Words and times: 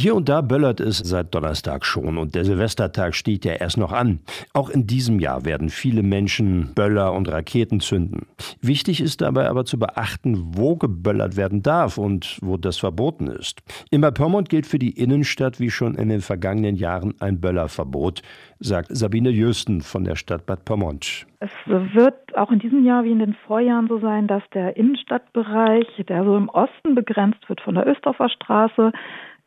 Hier 0.00 0.14
und 0.14 0.28
da 0.28 0.42
böllert 0.42 0.78
es 0.78 0.98
seit 0.98 1.34
Donnerstag 1.34 1.84
schon 1.84 2.18
und 2.18 2.36
der 2.36 2.44
Silvestertag 2.44 3.16
steht 3.16 3.44
ja 3.44 3.54
erst 3.54 3.78
noch 3.78 3.90
an. 3.90 4.20
Auch 4.54 4.70
in 4.70 4.86
diesem 4.86 5.18
Jahr 5.18 5.44
werden 5.44 5.70
viele 5.70 6.04
Menschen 6.04 6.72
Böller 6.72 7.12
und 7.14 7.28
Raketen 7.28 7.80
zünden. 7.80 8.28
Wichtig 8.62 9.00
ist 9.00 9.22
dabei 9.22 9.48
aber 9.48 9.64
zu 9.64 9.76
beachten, 9.76 10.52
wo 10.56 10.76
geböllert 10.76 11.36
werden 11.36 11.64
darf 11.64 11.98
und 11.98 12.38
wo 12.42 12.56
das 12.56 12.76
verboten 12.76 13.26
ist. 13.26 13.58
In 13.90 14.00
Bad 14.00 14.14
Pyrmont 14.14 14.48
gilt 14.48 14.68
für 14.68 14.78
die 14.78 14.96
Innenstadt 14.96 15.58
wie 15.58 15.68
schon 15.68 15.96
in 15.96 16.10
den 16.10 16.20
vergangenen 16.20 16.76
Jahren 16.76 17.14
ein 17.18 17.40
Böllerverbot, 17.40 18.22
sagt 18.60 18.96
Sabine 18.96 19.30
Jösten 19.30 19.80
von 19.80 20.04
der 20.04 20.14
Stadt 20.14 20.46
Bad 20.46 20.64
Pyrmont. 20.64 21.26
Es 21.40 21.50
wird 21.66 22.36
auch 22.36 22.52
in 22.52 22.60
diesem 22.60 22.84
Jahr 22.84 23.02
wie 23.02 23.10
in 23.10 23.18
den 23.18 23.34
Vorjahren 23.48 23.88
so 23.88 23.98
sein, 23.98 24.28
dass 24.28 24.44
der 24.54 24.76
Innenstadtbereich, 24.76 25.86
der 26.08 26.22
so 26.22 26.36
im 26.36 26.48
Osten 26.48 26.94
begrenzt 26.94 27.48
wird 27.48 27.60
von 27.60 27.74
der 27.74 27.86
Östorfer 27.86 28.28
Straße, 28.28 28.92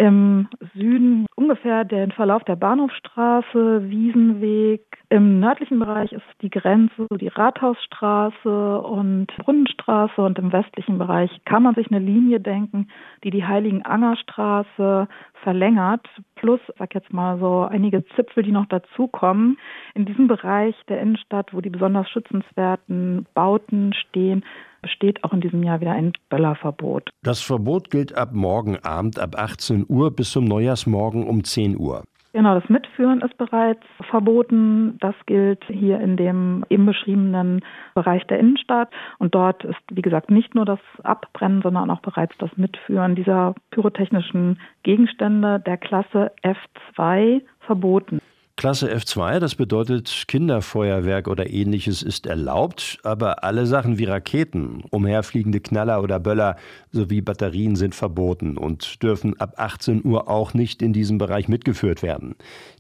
im 0.02 0.47
Süden 0.73 1.27
ungefähr 1.36 1.86
den 1.86 2.11
Verlauf 2.11 2.44
der 2.44 2.55
Bahnhofstraße, 2.55 3.84
Wiesenweg. 3.88 4.91
Im 5.11 5.41
nördlichen 5.41 5.77
Bereich 5.77 6.13
ist 6.13 6.23
die 6.41 6.49
Grenze 6.49 7.05
die 7.20 7.27
Rathausstraße 7.27 8.79
und 8.79 9.27
Brunnenstraße 9.39 10.21
und 10.21 10.39
im 10.39 10.53
westlichen 10.53 10.97
Bereich 10.97 11.29
kann 11.43 11.63
man 11.63 11.75
sich 11.75 11.91
eine 11.91 11.99
Linie 11.99 12.39
denken, 12.39 12.87
die 13.21 13.29
die 13.29 13.43
Heiligenangerstraße 13.43 15.09
verlängert, 15.43 16.07
plus, 16.35 16.61
sag 16.79 16.95
jetzt 16.95 17.11
mal 17.11 17.37
so, 17.39 17.67
einige 17.70 18.05
Zipfel, 18.15 18.43
die 18.43 18.53
noch 18.53 18.67
dazukommen. 18.67 19.57
In 19.95 20.05
diesem 20.05 20.29
Bereich 20.29 20.75
der 20.87 21.01
Innenstadt, 21.01 21.53
wo 21.53 21.59
die 21.59 21.70
besonders 21.70 22.09
schützenswerten 22.09 23.27
Bauten 23.34 23.91
stehen, 23.93 24.45
besteht 24.81 25.25
auch 25.25 25.34
in 25.34 25.41
diesem 25.41 25.62
Jahr 25.62 25.81
wieder 25.81 25.91
ein 25.91 26.13
Böllerverbot. 26.29 27.09
Das 27.21 27.41
Verbot 27.41 27.89
gilt 27.89 28.15
ab 28.15 28.29
morgen 28.31 28.77
Abend 28.77 29.20
ab 29.20 29.35
18 29.37 29.87
Uhr 29.89 30.15
bis 30.15 30.31
zum 30.31 30.45
Neujahrsmorgen 30.45 31.27
um 31.27 31.43
10 31.43 31.77
Uhr. 31.77 32.05
Genau, 32.34 32.58
das 32.58 32.70
Mitführen 32.70 33.21
ist 33.21 33.38
bereits 33.38 33.84
verboten. 34.09 34.98
Das 34.99 35.15
gilt 35.26 35.63
hier 35.65 35.99
in 35.99 36.15
dem 36.15 36.63
eben 36.70 36.85
beschriebenen 36.85 37.62
Bereich 37.93 38.26
der 38.27 38.40
Innenstadt. 38.40 38.90
Und 39.18 39.35
dort 39.35 39.65
ist, 39.65 39.82
wie 39.91 40.01
gesagt, 40.01 40.32
nicht 40.32 40.55
nur 40.55 40.63
das 40.63 40.79
Abbrennen, 41.04 41.62
sondern 41.62 41.91
auch 41.91 41.99
bereits 41.99 42.37
das 42.37 42.55
Mitführen 42.55 43.15
dieser 43.15 43.54
pyrotechnischen 43.71 44.59
Gegenstände 44.84 45.59
der 45.59 45.77
Klasse 45.77 46.32
F2 46.43 47.41
verboten. 47.59 48.21
Klasse 48.62 48.93
F2, 48.93 49.40
das 49.40 49.55
bedeutet 49.55 50.26
Kinderfeuerwerk 50.27 51.27
oder 51.27 51.49
ähnliches 51.49 52.04
ist 52.04 52.27
erlaubt, 52.27 52.99
aber 53.01 53.43
alle 53.43 53.65
Sachen 53.65 53.98
wie 53.98 54.03
Raketen, 54.03 54.84
umherfliegende 54.91 55.62
Knaller 55.62 56.03
oder 56.03 56.20
Böller 56.20 56.57
sowie 56.91 57.21
Batterien 57.21 57.76
sind 57.76 57.95
verboten 57.95 58.59
und 58.59 59.01
dürfen 59.01 59.35
ab 59.40 59.55
18 59.57 60.05
Uhr 60.05 60.29
auch 60.29 60.53
nicht 60.53 60.84
in 60.84 60.93
diesem 60.93 61.18
Bereich 61.18 61.48
mitgeführt 61.48 62.03
werden. 62.03 62.35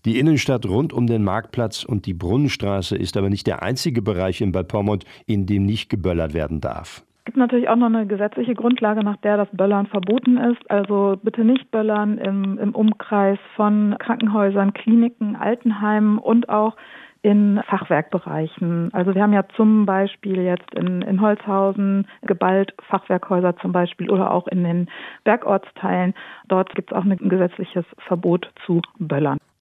Die 0.05 0.19
Innenstadt 0.19 0.67
rund 0.67 0.93
um 0.93 1.07
den 1.07 1.23
Marktplatz 1.23 1.83
und 1.83 2.05
die 2.05 2.13
Brunnenstraße 2.13 2.95
ist 2.95 3.17
aber 3.17 3.31
nicht 3.31 3.47
der 3.47 3.63
einzige 3.63 4.03
Bereich 4.03 4.39
in 4.41 4.51
Bad 4.51 4.67
Pyrmont, 4.67 5.05
in 5.25 5.47
dem 5.47 5.65
nicht 5.65 5.89
geböllert 5.89 6.35
werden 6.35 6.61
darf. 6.61 7.01
Es 7.21 7.25
gibt 7.25 7.37
natürlich 7.37 7.69
auch 7.69 7.75
noch 7.75 7.85
eine 7.85 8.07
gesetzliche 8.07 8.55
Grundlage, 8.55 9.03
nach 9.03 9.17
der 9.17 9.37
das 9.37 9.47
Böllern 9.51 9.85
verboten 9.85 10.37
ist. 10.37 10.71
Also 10.71 11.19
bitte 11.21 11.43
nicht 11.43 11.69
böllern 11.69 12.17
im, 12.17 12.57
im 12.57 12.73
Umkreis 12.73 13.37
von 13.55 13.95
Krankenhäusern, 13.99 14.73
Kliniken, 14.73 15.35
Altenheimen 15.35 16.17
und 16.17 16.49
auch 16.49 16.75
in 17.21 17.61
Fachwerkbereichen. 17.67 18.89
Also 18.91 19.13
wir 19.13 19.21
haben 19.21 19.33
ja 19.33 19.47
zum 19.55 19.85
Beispiel 19.85 20.41
jetzt 20.41 20.73
in, 20.73 21.03
in 21.03 21.21
Holzhausen 21.21 22.07
geballt 22.23 22.73
Fachwerkhäuser 22.89 23.55
zum 23.57 23.71
Beispiel 23.71 24.09
oder 24.09 24.31
auch 24.31 24.47
in 24.47 24.63
den 24.63 24.89
Bergortsteilen. 25.23 26.15
Dort 26.47 26.73
gibt 26.73 26.91
es 26.91 26.97
auch 26.97 27.03
ein 27.03 27.15
gesetzliches 27.17 27.85
Verbot 28.07 28.51
zu 28.65 28.81
Böllern. 28.97 29.37